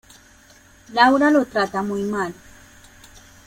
Laura 0.93 1.29
lo 1.29 1.45
trata 1.45 1.83
muy 1.83 2.01
mal. 2.01 2.33